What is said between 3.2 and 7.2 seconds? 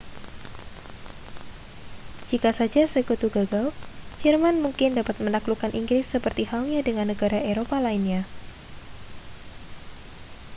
gagal jerman mungkin dapat menaklukkan inggris seperti halnya dengan